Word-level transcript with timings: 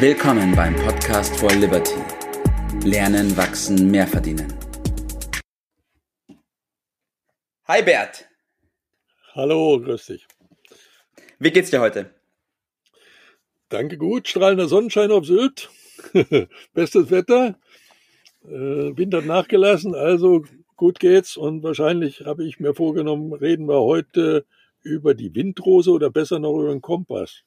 Willkommen 0.00 0.54
beim 0.54 0.76
Podcast 0.76 1.36
for 1.40 1.50
Liberty. 1.50 1.96
Lernen, 2.84 3.36
wachsen, 3.36 3.90
mehr 3.90 4.06
verdienen. 4.06 4.46
Hi 7.64 7.82
Bert. 7.82 8.28
Hallo, 9.34 9.80
grüß 9.80 10.06
dich. 10.06 10.24
Wie 11.40 11.50
geht's 11.50 11.70
dir 11.70 11.80
heute? 11.80 12.14
Danke 13.70 13.98
gut, 13.98 14.28
strahlender 14.28 14.68
Sonnenschein 14.68 15.10
auf 15.10 15.26
Sylt. 15.26 15.68
Bestes 16.74 17.10
Wetter. 17.10 17.58
Äh, 18.44 18.96
Wind 18.96 19.12
hat 19.14 19.26
nachgelassen, 19.26 19.96
also 19.96 20.44
gut 20.76 21.00
geht's. 21.00 21.36
Und 21.36 21.64
wahrscheinlich 21.64 22.20
habe 22.24 22.44
ich 22.44 22.60
mir 22.60 22.72
vorgenommen, 22.72 23.32
reden 23.32 23.66
wir 23.66 23.80
heute 23.80 24.46
über 24.80 25.14
die 25.14 25.34
Windrose 25.34 25.90
oder 25.90 26.08
besser 26.08 26.38
noch 26.38 26.56
über 26.56 26.70
den 26.70 26.82
Kompass. 26.82 27.42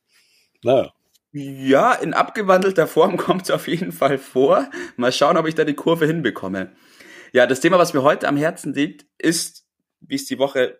Naja. 0.64 0.92
Ja, 1.34 1.94
in 1.94 2.14
abgewandelter 2.14 2.88
Form 2.88 3.18
kommt 3.18 3.44
es 3.44 3.52
auf 3.52 3.68
jeden 3.68 3.92
Fall 3.92 4.18
vor. 4.18 4.70
Mal 4.98 5.12
schauen, 5.12 5.38
ob 5.38 5.48
ich 5.48 5.56
da 5.56 5.64
die 5.64 5.76
Kurve 5.76 6.06
hinbekomme. 6.06 6.72
Ja, 7.32 7.48
das 7.48 7.62
Thema, 7.62 7.78
was 7.78 7.94
mir 7.94 8.04
heute 8.04 8.28
am 8.28 8.38
Herzen 8.38 8.74
liegt, 8.74 9.06
ist, 9.18 9.66
wie 10.02 10.16
es 10.16 10.26
die 10.26 10.40
Woche 10.40 10.80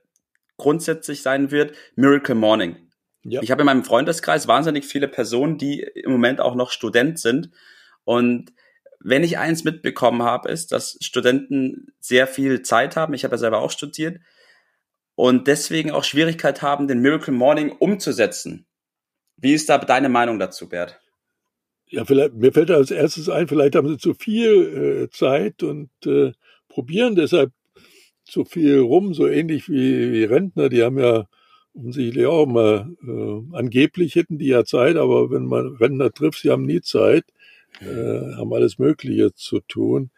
grundsätzlich 0.58 1.22
sein 1.22 1.52
wird, 1.52 1.76
Miracle 1.96 2.36
Morning. 2.36 2.90
Ja. 3.24 3.42
Ich 3.42 3.52
habe 3.52 3.62
in 3.62 3.68
meinem 3.68 3.84
Freundeskreis 3.84 4.48
wahnsinnig 4.48 4.86
viele 4.86 5.08
Personen, 5.08 5.58
die 5.58 5.82
im 5.82 6.12
Moment 6.12 6.42
auch 6.42 6.56
noch 6.56 6.72
Student 6.72 7.20
sind. 7.20 7.52
Und 8.04 8.52
wenn 9.00 9.24
ich 9.24 9.38
eins 9.38 9.64
mitbekommen 9.64 10.24
habe, 10.24 10.50
ist, 10.50 10.72
dass 10.72 10.98
Studenten 11.02 11.94
sehr 12.00 12.28
viel 12.28 12.62
Zeit 12.62 12.96
haben. 12.96 13.14
Ich 13.14 13.24
habe 13.24 13.36
ja 13.36 13.40
selber 13.40 13.60
auch 13.60 13.72
studiert 13.72 14.20
und 15.16 15.48
deswegen 15.48 15.92
auch 15.92 16.04
Schwierigkeit 16.04 16.62
haben, 16.62 16.88
den 16.88 17.00
Miracle 17.00 17.34
Morning 17.34 17.72
umzusetzen. 17.72 18.66
Wie 19.42 19.54
ist 19.54 19.70
da 19.70 19.78
deine 19.80 20.10
Meinung 20.10 20.40
dazu, 20.40 20.70
Bert? 20.70 21.00
Ja, 21.88 22.06
vielleicht, 22.06 22.36
mir 22.36 22.54
fällt 22.54 22.72
als 22.72 22.92
erstes 22.92 23.28
ein, 23.28 23.48
vielleicht 23.48 23.76
haben 23.76 23.90
sie 23.90 23.98
zu 23.98 24.14
viel 24.14 25.08
äh, 25.08 25.10
Zeit 25.10 25.62
und 25.64 25.90
äh, 26.06 26.32
probieren 26.70 27.16
deshalb 27.16 27.52
zu 28.24 28.46
viel 28.46 28.80
rum, 28.80 29.14
so 29.14 29.28
ähnlich 29.28 29.68
wie, 29.68 30.14
wie 30.14 30.24
Rentner, 30.24 30.70
die 30.70 30.84
haben 30.84 31.00
ja 31.00 31.28
offensichtlich 31.74 32.26
auch 32.26 32.44
immer, 32.44 32.90
äh, 33.06 33.58
angeblich 33.58 34.16
hätten 34.16 34.38
die 34.38 34.48
ja 34.48 34.64
Zeit, 34.64 34.96
aber 34.96 35.32
wenn 35.32 35.46
man 35.46 35.76
Rentner 35.76 36.12
trifft, 36.12 36.42
sie 36.42 36.50
haben 36.50 36.66
nie 36.66 36.82
Zeit, 36.82 37.26
äh, 37.82 38.36
haben 38.38 38.54
alles 38.54 38.78
Mögliche 38.78 39.34
zu 39.34 39.60
tun. 39.60 40.12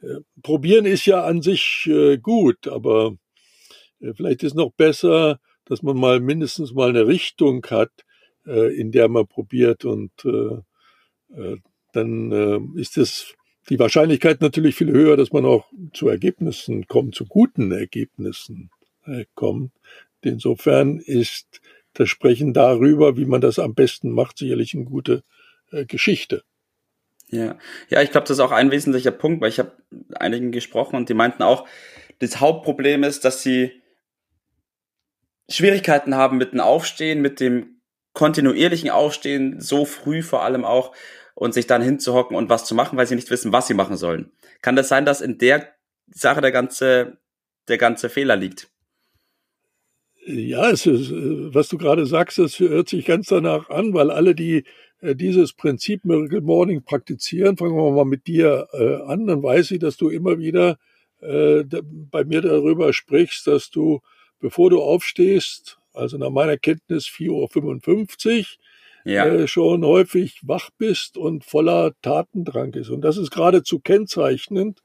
Äh, 0.00 0.20
probieren 0.42 0.86
ist 0.86 1.04
ja 1.04 1.24
an 1.24 1.42
sich 1.42 1.88
äh, 1.90 2.18
gut, 2.18 2.68
aber 2.68 3.16
äh, 4.00 4.12
vielleicht 4.14 4.42
ist 4.42 4.54
noch 4.54 4.72
besser, 4.72 5.40
dass 5.64 5.82
man 5.82 5.98
mal 5.98 6.20
mindestens 6.20 6.72
mal 6.72 6.90
eine 6.90 7.06
Richtung 7.06 7.64
hat, 7.68 7.90
in 8.44 8.92
der 8.92 9.08
man 9.08 9.26
probiert 9.26 9.84
und 9.84 10.12
äh, 10.24 10.58
äh, 11.34 11.56
dann 11.92 12.32
äh, 12.32 12.80
ist 12.80 12.96
es 12.96 13.34
die 13.68 13.78
Wahrscheinlichkeit 13.78 14.40
natürlich 14.40 14.74
viel 14.74 14.90
höher, 14.90 15.16
dass 15.16 15.32
man 15.32 15.44
auch 15.44 15.66
zu 15.92 16.08
Ergebnissen 16.08 16.86
kommt, 16.86 17.14
zu 17.14 17.26
guten 17.26 17.72
Ergebnissen 17.72 18.70
äh, 19.06 19.26
kommt. 19.34 19.72
Insofern 20.22 20.98
ist 20.98 21.60
das 21.92 22.08
Sprechen 22.08 22.54
darüber, 22.54 23.16
wie 23.16 23.24
man 23.24 23.40
das 23.40 23.58
am 23.58 23.74
besten 23.74 24.10
macht, 24.10 24.38
sicherlich 24.38 24.74
eine 24.74 24.84
gute 24.84 25.22
äh, 25.70 25.84
Geschichte. 25.84 26.42
Ja, 27.30 27.58
ja, 27.90 28.00
ich 28.02 28.10
glaube, 28.10 28.26
das 28.26 28.38
ist 28.38 28.44
auch 28.44 28.52
ein 28.52 28.70
wesentlicher 28.70 29.10
Punkt, 29.10 29.42
weil 29.42 29.50
ich 29.50 29.58
habe 29.58 29.72
einigen 30.14 30.50
gesprochen 30.50 30.96
und 30.96 31.08
die 31.08 31.14
meinten 31.14 31.42
auch, 31.42 31.68
das 32.20 32.40
Hauptproblem 32.40 33.04
ist, 33.04 33.24
dass 33.24 33.42
sie 33.42 33.82
Schwierigkeiten 35.48 36.14
haben 36.14 36.38
mit 36.38 36.52
dem 36.52 36.60
Aufstehen, 36.60 37.20
mit 37.20 37.40
dem 37.40 37.77
kontinuierlichen 38.12 38.90
Aufstehen, 38.90 39.60
so 39.60 39.84
früh 39.84 40.22
vor 40.22 40.42
allem 40.42 40.64
auch, 40.64 40.92
und 41.34 41.54
sich 41.54 41.66
dann 41.66 41.82
hinzuhocken 41.82 42.36
und 42.36 42.48
was 42.48 42.64
zu 42.64 42.74
machen, 42.74 42.98
weil 42.98 43.06
sie 43.06 43.14
nicht 43.14 43.30
wissen, 43.30 43.52
was 43.52 43.68
sie 43.68 43.74
machen 43.74 43.96
sollen. 43.96 44.32
Kann 44.60 44.74
das 44.74 44.88
sein, 44.88 45.04
dass 45.04 45.20
in 45.20 45.38
der 45.38 45.68
Sache 46.08 46.40
der 46.40 46.50
ganze, 46.50 47.18
der 47.68 47.78
ganze 47.78 48.08
Fehler 48.08 48.34
liegt? 48.34 48.68
Ja, 50.26 50.70
es 50.70 50.84
ist, 50.84 51.10
was 51.12 51.68
du 51.68 51.78
gerade 51.78 52.06
sagst, 52.06 52.38
das 52.38 52.58
hört 52.58 52.88
sich 52.88 53.06
ganz 53.06 53.28
danach 53.28 53.70
an, 53.70 53.94
weil 53.94 54.10
alle, 54.10 54.34
die 54.34 54.64
äh, 55.00 55.14
dieses 55.14 55.52
Prinzip 55.52 56.04
Miracle 56.04 56.40
Morning 56.40 56.82
praktizieren, 56.82 57.56
fangen 57.56 57.76
wir 57.76 57.90
mal 57.92 58.04
mit 58.04 58.26
dir 58.26 58.68
äh, 58.72 58.96
an, 59.06 59.26
dann 59.26 59.42
weiß 59.42 59.70
ich, 59.70 59.78
dass 59.78 59.96
du 59.96 60.08
immer 60.08 60.38
wieder 60.38 60.76
äh, 61.20 61.64
bei 61.82 62.24
mir 62.24 62.42
darüber 62.42 62.92
sprichst, 62.92 63.46
dass 63.46 63.70
du, 63.70 64.00
bevor 64.40 64.70
du 64.70 64.82
aufstehst, 64.82 65.78
also 65.98 66.18
nach 66.18 66.30
meiner 66.30 66.56
Kenntnis 66.56 67.06
4.55 67.06 68.38
Uhr, 68.38 69.12
ja. 69.12 69.26
äh, 69.26 69.48
schon 69.48 69.84
häufig 69.84 70.40
wach 70.42 70.70
bist 70.78 71.16
und 71.16 71.44
voller 71.44 71.92
Tatendrang 72.02 72.74
ist. 72.74 72.90
Und 72.90 73.02
das 73.02 73.16
ist 73.16 73.30
geradezu 73.30 73.80
kennzeichnend 73.80 74.82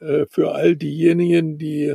äh, 0.00 0.26
für 0.30 0.52
all 0.52 0.76
diejenigen, 0.76 1.58
die 1.58 1.94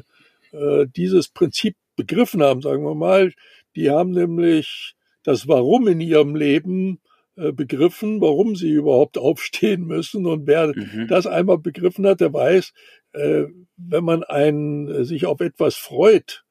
äh, 0.52 0.85
dieses 0.96 1.29
Prinzip 1.29 1.75
begriffen 1.96 2.41
haben, 2.41 2.62
sagen 2.62 2.84
wir 2.84 2.96
mal. 2.96 3.34
Die 3.75 3.90
haben 3.90 4.12
nämlich 4.12 4.96
das 5.24 5.47
Warum 5.47 5.88
in 5.88 6.02
ihrem 6.02 6.35
Leben 6.35 7.00
äh, 7.35 7.52
begriffen, 7.52 8.19
warum 8.22 8.56
sie 8.56 8.72
überhaupt 8.72 9.18
aufstehen 9.19 9.85
müssen. 9.85 10.25
Und 10.25 10.47
wer 10.47 10.68
mhm. 10.68 11.08
das 11.08 11.28
einmal 11.28 11.58
begriffen 11.58 12.06
hat, 12.08 12.22
der 12.22 12.34
weiß, 12.34 12.74
äh, 13.13 13.46
wenn 13.78 14.03
man 14.03 14.24
einen, 14.24 15.06
sich 15.06 15.25
auf 15.25 15.40
etwas 15.40 15.75
freut, 15.75 16.44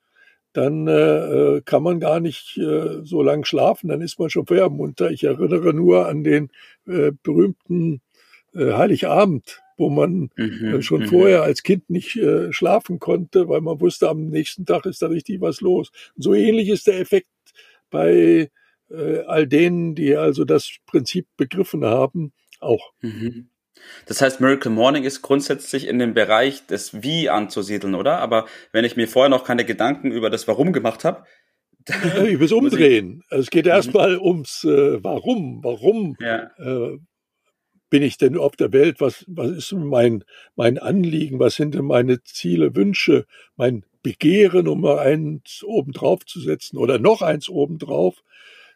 dann 0.53 0.89
äh, 0.89 0.93
äh, 1.57 1.63
kann 1.63 1.83
man 1.83 2.01
gar 2.01 2.21
nicht 2.21 2.57
äh, 2.59 3.05
so 3.05 3.23
lang 3.23 3.45
schlafen, 3.45 3.89
dann 3.89 4.01
ist 4.01 4.19
man 4.19 4.31
schon 4.31 4.47
munter. 4.71 5.11
Ich 5.11 5.25
erinnere 5.25 5.75
nur 5.75 6.09
an 6.09 6.25
den 6.25 6.51
äh, 6.87 7.13
berühmten 7.23 8.01
äh, 8.55 8.73
Heiligabend, 8.73 9.63
wo 9.77 9.91
man 9.91 10.31
mhm, 10.37 10.75
äh, 10.75 10.83
schon 10.83 11.03
mhm. 11.03 11.09
vorher 11.09 11.43
als 11.43 11.63
Kind 11.63 11.91
nicht 11.91 12.17
äh, 12.17 12.53
schlafen 12.53 12.99
konnte, 12.99 13.49
weil 13.49 13.61
man 13.61 13.81
wusste, 13.81 14.09
am 14.09 14.29
nächsten 14.29 14.67
Tag 14.67 14.87
ist 14.87 15.03
da 15.03 15.09
richtig 15.09 15.41
was 15.41 15.61
los. 15.61 15.91
Und 16.17 16.23
so 16.23 16.35
ähnlich 16.35 16.69
ist 16.69 16.87
der 16.87 16.99
Effekt 16.99 17.29
bei 17.91 18.51
äh, 18.91 19.19
all 19.27 19.47
denen, 19.47 19.95
die 19.95 20.17
also 20.17 20.45
das 20.45 20.77
Prinzip 20.87 21.27
begriffen 21.37 21.85
haben, 21.85 22.33
auch. 22.61 22.93
Mhm. 23.03 23.49
Das 24.07 24.21
heißt, 24.21 24.41
Miracle 24.41 24.71
Morning 24.71 25.05
ist 25.05 25.23
grundsätzlich 25.23 25.87
in 25.87 25.99
dem 25.99 26.15
Bereich 26.15 26.67
des 26.67 27.03
Wie 27.03 27.29
anzusiedeln, 27.29 27.95
oder? 27.95 28.19
Aber 28.19 28.47
wenn 28.73 28.85
ich 28.85 28.97
mir 28.97 29.09
vorher 29.09 29.29
noch 29.29 29.45
keine 29.45 29.65
Gedanken 29.65 30.11
über 30.13 30.31
das 30.31 30.49
Warum 30.49 30.73
gemacht 30.73 31.05
habe, 31.05 31.25
ja, 31.89 32.25
es 32.25 32.53
umdrehen. 32.53 33.23
Also 33.31 33.43
es 33.43 33.51
geht 33.51 33.67
mhm. 33.67 33.73
erstmal 33.73 34.19
ums 34.19 34.65
äh, 34.65 35.03
Warum. 35.03 35.63
Warum 35.63 36.17
ja. 36.21 36.51
äh, 36.59 36.99
bin 37.91 38.03
ich 38.03 38.19
denn 38.19 38.37
auf 38.37 38.57
der 38.57 38.73
Welt? 38.73 39.01
Was, 39.01 39.25
was 39.29 39.51
ist 39.51 39.73
mein, 39.73 40.25
mein 40.57 40.79
Anliegen? 40.79 41.39
Was 41.39 41.55
sind 41.55 41.75
denn 41.75 41.87
meine 41.87 42.23
Ziele, 42.23 42.75
Wünsche, 42.75 43.27
mein 43.57 43.85
Begehren, 44.03 44.69
um 44.69 44.83
mal 44.83 44.99
eins 44.99 45.63
obendrauf 45.65 46.25
zu 46.25 46.41
setzen 46.41 46.79
oder 46.79 46.99
noch 46.99 47.23
eins 47.23 47.49
obendrauf? 47.49 48.23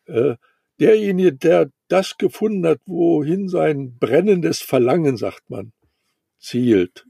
Äh, 0.06 0.36
derjenige, 0.82 1.32
der 1.32 1.70
das 1.88 2.18
gefunden 2.18 2.66
hat, 2.66 2.80
wohin 2.86 3.48
sein 3.48 3.96
brennendes 3.98 4.60
Verlangen, 4.60 5.16
sagt 5.16 5.48
man, 5.48 5.72
zielt, 6.40 7.06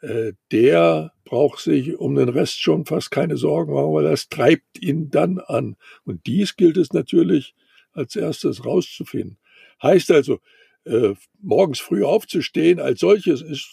äh, 0.00 0.32
der 0.50 1.12
braucht 1.24 1.60
sich 1.60 1.98
um 1.98 2.14
den 2.14 2.30
Rest 2.30 2.60
schon 2.60 2.86
fast 2.86 3.10
keine 3.10 3.36
Sorgen 3.36 3.74
machen, 3.74 3.92
weil 3.92 4.04
das 4.04 4.30
treibt 4.30 4.80
ihn 4.80 5.10
dann 5.10 5.38
an. 5.38 5.76
Und 6.04 6.26
dies 6.26 6.56
gilt 6.56 6.78
es 6.78 6.94
natürlich 6.94 7.54
als 7.92 8.16
erstes 8.16 8.64
rauszufinden. 8.64 9.36
Heißt 9.82 10.10
also, 10.10 10.38
äh, 10.84 11.12
morgens 11.42 11.78
früh 11.78 12.02
aufzustehen 12.04 12.80
als 12.80 13.00
solches 13.00 13.42
ist 13.42 13.68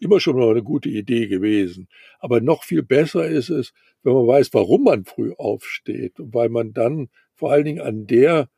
immer 0.00 0.18
schon 0.18 0.36
mal 0.36 0.50
eine 0.50 0.62
gute 0.62 0.88
Idee 0.88 1.26
gewesen. 1.26 1.88
Aber 2.20 2.40
noch 2.40 2.64
viel 2.64 2.82
besser 2.82 3.28
ist 3.28 3.50
es, 3.50 3.74
wenn 4.02 4.14
man 4.14 4.26
weiß, 4.26 4.54
warum 4.54 4.84
man 4.84 5.04
früh 5.04 5.34
aufsteht 5.36 6.14
weil 6.16 6.48
man 6.48 6.72
dann 6.72 7.10
vor 7.34 7.52
allen 7.52 7.66
Dingen 7.66 7.82
an 7.82 8.06
der 8.06 8.48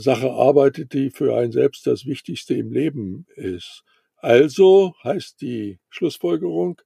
Sache 0.00 0.30
arbeitet, 0.30 0.92
die 0.92 1.10
für 1.10 1.36
einen 1.36 1.52
selbst 1.52 1.86
das 1.86 2.06
Wichtigste 2.06 2.54
im 2.54 2.72
Leben 2.72 3.26
ist. 3.36 3.84
Also 4.16 4.94
heißt 5.04 5.40
die 5.40 5.78
Schlussfolgerung, 5.90 6.80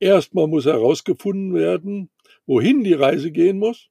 erstmal 0.00 0.46
muss 0.46 0.66
herausgefunden 0.66 1.54
werden, 1.54 2.10
wohin 2.46 2.84
die 2.84 2.92
Reise 2.92 3.30
gehen 3.30 3.58
muss. 3.58 3.88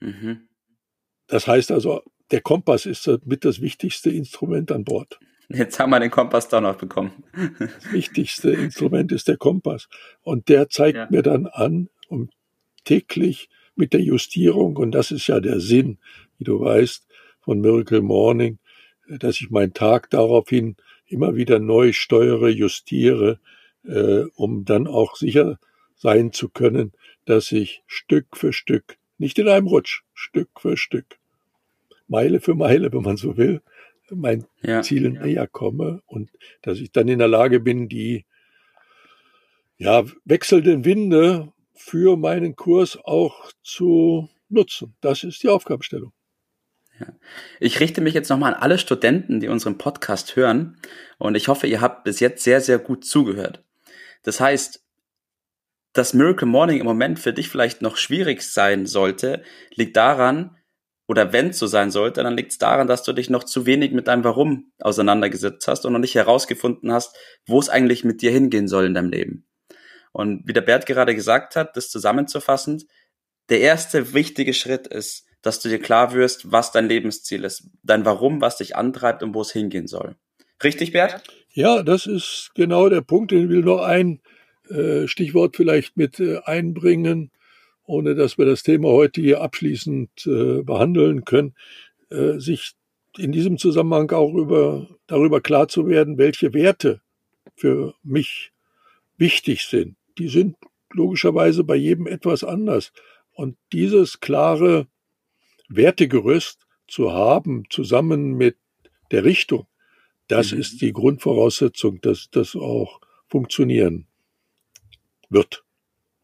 Mhm. 0.00 0.48
Das 1.26 1.46
heißt 1.46 1.70
also, 1.70 2.02
der 2.30 2.40
Kompass 2.40 2.86
ist 2.86 3.08
mit 3.24 3.44
das 3.44 3.60
wichtigste 3.60 4.10
Instrument 4.10 4.72
an 4.72 4.84
Bord. 4.84 5.18
Jetzt 5.48 5.78
haben 5.78 5.90
wir 5.90 6.00
den 6.00 6.10
Kompass 6.10 6.48
doch 6.48 6.60
noch 6.60 6.76
bekommen. 6.76 7.24
das 7.58 7.92
wichtigste 7.92 8.50
Instrument 8.50 9.12
ist 9.12 9.28
der 9.28 9.36
Kompass. 9.36 9.88
Und 10.22 10.48
der 10.48 10.68
zeigt 10.68 10.96
ja. 10.96 11.06
mir 11.10 11.22
dann 11.22 11.46
an, 11.46 11.90
um 12.08 12.30
täglich 12.84 13.48
mit 13.76 13.92
der 13.92 14.00
Justierung, 14.00 14.76
und 14.76 14.92
das 14.92 15.10
ist 15.10 15.26
ja 15.26 15.40
der 15.40 15.60
Sinn, 15.60 15.98
wie 16.38 16.44
du 16.44 16.60
weißt, 16.60 17.06
von 17.40 17.60
Miracle 17.60 18.02
Morning, 18.02 18.58
dass 19.08 19.40
ich 19.40 19.50
meinen 19.50 19.74
Tag 19.74 20.10
daraufhin 20.10 20.76
immer 21.06 21.34
wieder 21.36 21.58
neu 21.58 21.92
steuere, 21.92 22.48
justiere, 22.48 23.38
äh, 23.84 24.24
um 24.34 24.64
dann 24.64 24.86
auch 24.86 25.16
sicher 25.16 25.58
sein 25.96 26.32
zu 26.32 26.48
können, 26.48 26.92
dass 27.24 27.52
ich 27.52 27.82
Stück 27.86 28.36
für 28.36 28.52
Stück, 28.52 28.96
nicht 29.18 29.38
in 29.38 29.48
einem 29.48 29.66
Rutsch, 29.66 30.02
Stück 30.14 30.48
für 30.58 30.76
Stück, 30.76 31.18
Meile 32.08 32.40
für 32.40 32.54
Meile, 32.54 32.92
wenn 32.92 33.02
man 33.02 33.16
so 33.16 33.36
will, 33.36 33.62
meinen 34.10 34.46
ja, 34.62 34.82
Zielen 34.82 35.14
ja. 35.14 35.22
näher 35.22 35.46
komme 35.46 36.02
und 36.06 36.30
dass 36.62 36.78
ich 36.78 36.92
dann 36.92 37.08
in 37.08 37.18
der 37.18 37.28
Lage 37.28 37.60
bin, 37.60 37.88
die 37.88 38.24
ja, 39.76 40.04
wechselnden 40.24 40.84
Winde 40.84 41.52
für 41.74 42.16
meinen 42.16 42.54
Kurs 42.54 42.98
auch 43.02 43.50
zu 43.62 44.28
nutzen. 44.48 44.94
Das 45.00 45.24
ist 45.24 45.42
die 45.42 45.48
Aufgabenstellung. 45.48 46.12
Ja. 47.00 47.06
Ich 47.60 47.80
richte 47.80 48.00
mich 48.00 48.14
jetzt 48.14 48.28
nochmal 48.28 48.54
an 48.54 48.60
alle 48.60 48.78
Studenten, 48.78 49.40
die 49.40 49.48
unseren 49.48 49.78
Podcast 49.78 50.36
hören 50.36 50.76
und 51.18 51.34
ich 51.34 51.48
hoffe, 51.48 51.66
ihr 51.66 51.80
habt 51.80 52.04
bis 52.04 52.20
jetzt 52.20 52.44
sehr, 52.44 52.60
sehr 52.60 52.78
gut 52.78 53.04
zugehört. 53.04 53.64
Das 54.22 54.40
heißt, 54.40 54.84
dass 55.92 56.14
Miracle 56.14 56.46
Morning 56.46 56.78
im 56.78 56.86
Moment 56.86 57.18
für 57.18 57.32
dich 57.32 57.48
vielleicht 57.48 57.82
noch 57.82 57.96
schwierig 57.96 58.42
sein 58.42 58.86
sollte, 58.86 59.42
liegt 59.74 59.96
daran, 59.96 60.56
oder 61.06 61.32
wenn 61.32 61.50
es 61.50 61.58
so 61.58 61.66
sein 61.66 61.90
sollte, 61.90 62.22
dann 62.22 62.36
liegt 62.36 62.52
es 62.52 62.58
daran, 62.58 62.86
dass 62.86 63.02
du 63.02 63.12
dich 63.12 63.28
noch 63.28 63.44
zu 63.44 63.66
wenig 63.66 63.92
mit 63.92 64.08
deinem 64.08 64.24
Warum 64.24 64.72
auseinandergesetzt 64.80 65.68
hast 65.68 65.84
und 65.84 65.92
noch 65.92 65.98
nicht 65.98 66.14
herausgefunden 66.14 66.92
hast, 66.92 67.16
wo 67.46 67.58
es 67.58 67.68
eigentlich 67.68 68.04
mit 68.04 68.22
dir 68.22 68.30
hingehen 68.30 68.68
soll 68.68 68.86
in 68.86 68.94
deinem 68.94 69.10
Leben. 69.10 69.46
Und 70.12 70.46
wie 70.46 70.52
der 70.52 70.62
Bert 70.62 70.86
gerade 70.86 71.14
gesagt 71.14 71.56
hat, 71.56 71.76
das 71.76 71.90
zusammenzufassen, 71.90 72.88
der 73.50 73.60
erste 73.60 74.14
wichtige 74.14 74.54
Schritt 74.54 74.86
ist, 74.86 75.26
dass 75.44 75.60
du 75.60 75.68
dir 75.68 75.78
klar 75.78 76.12
wirst, 76.14 76.50
was 76.50 76.72
dein 76.72 76.88
Lebensziel 76.88 77.44
ist, 77.44 77.68
dein 77.82 78.04
Warum, 78.04 78.40
was 78.40 78.58
dich 78.58 78.76
antreibt 78.76 79.22
und 79.22 79.34
wo 79.34 79.42
es 79.42 79.52
hingehen 79.52 79.86
soll. 79.86 80.16
Richtig, 80.62 80.92
Bert? 80.92 81.22
Ja, 81.52 81.82
das 81.82 82.06
ist 82.06 82.50
genau 82.54 82.88
der 82.88 83.02
Punkt. 83.02 83.32
Ich 83.32 83.48
will 83.48 83.62
noch 83.62 83.82
ein 83.82 84.20
äh, 84.68 85.06
Stichwort 85.06 85.56
vielleicht 85.56 85.96
mit 85.96 86.18
äh, 86.20 86.38
einbringen 86.44 87.30
ohne 87.86 88.14
dass 88.14 88.38
wir 88.38 88.46
das 88.46 88.62
Thema 88.62 88.88
heute 88.88 89.20
hier 89.20 89.40
abschließend 89.40 90.26
äh, 90.26 90.62
behandeln 90.62 91.24
können, 91.24 91.54
äh, 92.10 92.38
sich 92.38 92.72
in 93.16 93.32
diesem 93.32 93.58
Zusammenhang 93.58 94.10
auch 94.10 94.34
über, 94.34 94.88
darüber 95.06 95.40
klar 95.40 95.68
zu 95.68 95.86
werden, 95.86 96.18
welche 96.18 96.52
Werte 96.52 97.00
für 97.54 97.94
mich 98.02 98.52
wichtig 99.16 99.64
sind. 99.64 99.96
Die 100.18 100.28
sind 100.28 100.56
logischerweise 100.90 101.62
bei 101.62 101.76
jedem 101.76 102.06
etwas 102.06 102.42
anders. 102.42 102.92
Und 103.32 103.56
dieses 103.72 104.20
klare 104.20 104.86
Wertegerüst 105.76 106.66
zu 106.86 107.12
haben, 107.12 107.64
zusammen 107.70 108.34
mit 108.34 108.56
der 109.10 109.24
Richtung, 109.24 109.66
das 110.28 110.52
mhm. 110.52 110.60
ist 110.60 110.80
die 110.80 110.92
Grundvoraussetzung, 110.92 112.00
dass 112.00 112.30
das 112.30 112.56
auch 112.56 113.00
funktionieren 113.28 114.06
wird. 115.28 115.64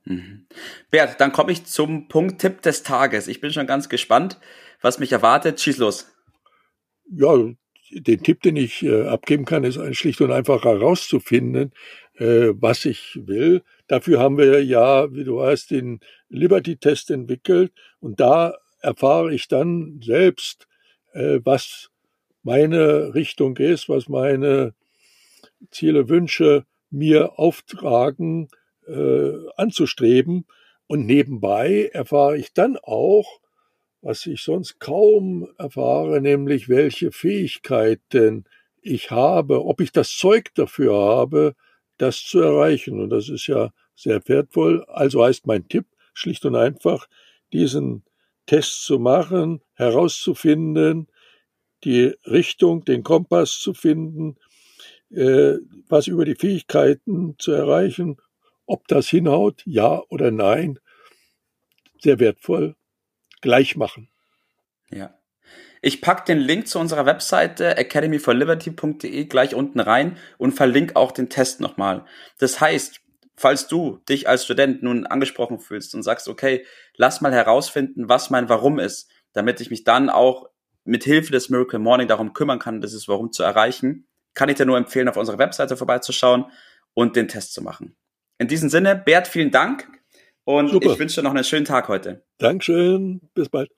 Mhm. 0.05 0.47
Bert, 0.91 1.21
dann 1.21 1.33
komme 1.33 1.53
ich 1.53 1.67
zum 1.67 2.09
Punkt 2.09 2.41
Tipp 2.41 2.63
des 2.63 2.83
Tages. 2.83 3.29
Ich 3.29 3.41
bin 3.41 3.53
schon 3.53 3.67
ganz 3.67 3.89
gespannt, 3.89 4.39
was 4.81 4.99
mich 4.99 5.13
erwartet. 5.13 5.61
Schieß 5.61 5.79
los. 5.79 6.11
Ja, 7.11 7.35
den 7.91 8.23
Tipp, 8.23 8.41
den 8.43 8.57
ich 8.57 8.83
äh, 8.83 9.03
abgeben 9.09 9.45
kann, 9.45 9.65
ist 9.65 9.79
ein 9.79 9.95
schlicht 9.95 10.21
und 10.21 10.31
einfach 10.31 10.65
herauszufinden, 10.65 11.73
äh, 12.15 12.51
was 12.55 12.85
ich 12.85 13.19
will. 13.25 13.63
Dafür 13.89 14.21
haben 14.21 14.39
wir 14.39 14.65
ja, 14.65 15.13
wie 15.13 15.25
du 15.25 15.39
weißt, 15.39 15.73
den 15.73 16.01
Liberty-Test 16.29 17.11
entwickelt 17.11 17.73
und 17.99 18.21
da 18.21 18.55
erfahre 18.81 19.35
ich 19.35 19.49
dann 19.49 20.01
selbst, 20.03 20.67
äh, 21.13 21.41
was 21.45 21.91
meine 22.43 23.15
Richtung 23.15 23.57
ist, 23.57 23.89
was 23.89 24.09
meine 24.09 24.75
Ziele, 25.71 26.09
Wünsche 26.09 26.65
mir 26.91 27.39
auftragen 27.39 28.49
äh, 28.87 29.33
anzustreben. 29.57 30.47
Und 30.87 31.07
nebenbei 31.07 31.91
erfahre 31.93 32.37
ich 32.37 32.53
dann 32.53 32.77
auch, 32.77 33.41
was 34.03 34.27
ich 34.27 34.43
sonst 34.43 34.81
kaum 34.81 35.49
erfahre, 35.59 36.21
nämlich 36.21 36.69
welche 36.69 37.13
Fähigkeiten 37.13 38.45
ich 38.83 39.11
habe, 39.11 39.65
ob 39.65 39.81
ich 39.81 39.93
das 39.93 40.17
Zeug 40.17 40.55
dafür 40.55 40.95
habe, 40.95 41.55
das 41.99 42.23
zu 42.25 42.41
erreichen. 42.41 43.01
Und 43.01 43.11
das 43.11 43.29
ist 43.29 43.47
ja 43.47 43.73
sehr 43.95 44.21
wertvoll. 44.27 44.85
Also 44.89 45.23
heißt 45.23 45.47
mein 45.47 45.69
Tipp 45.69 45.87
schlicht 46.15 46.45
und 46.45 46.57
einfach, 46.57 47.07
diesen 47.53 48.03
Test 48.51 48.85
zu 48.85 48.99
machen, 48.99 49.63
herauszufinden, 49.75 51.07
die 51.85 52.15
Richtung, 52.27 52.85
den 52.85 53.03
Kompass 53.03 53.59
zu 53.59 53.75
finden, 53.75 54.37
äh, 55.11 55.55
was 55.89 56.09
über 56.09 56.25
die 56.25 56.35
Fähigkeiten 56.35 57.37
zu 57.39 57.53
erreichen 57.53 58.17
ob 58.71 58.87
das 58.87 59.09
hinhaut, 59.09 59.63
ja 59.67 60.01
oder 60.11 60.31
nein, 60.31 60.79
sehr 61.99 62.21
wertvoll. 62.21 62.77
Gleich 63.41 63.75
machen. 63.75 64.09
Ja. 64.91 65.19
Ich 65.83 66.01
packe 66.01 66.25
den 66.27 66.39
Link 66.39 66.69
zu 66.69 66.79
unserer 66.79 67.05
Webseite 67.05 67.77
academyforliberty.de 67.77 69.25
gleich 69.25 69.55
unten 69.55 69.81
rein 69.81 70.19
und 70.39 70.53
verlinke 70.53 70.95
auch 70.95 71.11
den 71.11 71.31
Test 71.31 71.61
nochmal. 71.61 72.05
Das 72.39 72.61
heißt, 72.61 73.01
falls 73.41 73.69
du 73.69 74.01
dich 74.07 74.29
als 74.29 74.45
Student 74.45 74.83
nun 74.83 75.07
angesprochen 75.07 75.61
fühlst 75.61 75.95
und 75.95 76.03
sagst, 76.03 76.29
okay, 76.29 76.67
lass 76.97 77.23
mal 77.23 77.33
herausfinden, 77.33 78.09
was 78.09 78.29
mein 78.29 78.51
Warum 78.51 78.79
ist, 78.79 79.11
damit 79.33 79.63
ich 79.63 79.71
mich 79.71 79.83
dann 79.85 80.11
auch 80.11 80.51
mit 80.85 81.05
Hilfe 81.05 81.33
des 81.33 81.49
Miracle 81.49 81.79
Morning 81.79 82.07
darum 82.07 82.35
kümmern 82.35 82.59
kann, 82.59 82.83
dieses 82.83 83.09
Warum 83.09 83.33
zu 83.33 83.43
erreichen, 83.43 84.07
kann 84.35 84.51
ich 84.51 84.57
dir 84.57 84.67
nur 84.67 84.77
empfehlen, 84.77 85.09
auf 85.09 85.17
unserer 85.17 85.39
Webseite 85.39 85.79
vorbeizuschauen 85.79 86.47
und 86.93 87.17
den 87.17 87.29
Test 87.29 87.55
zu 87.55 87.63
machen. 87.63 87.97
In 88.37 88.47
diesem 88.47 88.69
Sinne, 88.69 88.95
Bert, 88.95 89.27
vielen 89.27 89.51
Dank 89.51 89.89
und 90.45 90.69
Super. 90.69 90.93
ich 90.93 90.99
wünsche 90.99 91.21
dir 91.21 91.25
noch 91.25 91.35
einen 91.35 91.45
schönen 91.45 91.65
Tag 91.65 91.89
heute. 91.89 92.23
Dankeschön, 92.37 93.23
bis 93.33 93.49
bald. 93.49 93.71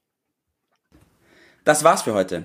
Das 1.64 1.84
war's 1.84 2.02
für 2.02 2.14
heute. 2.14 2.44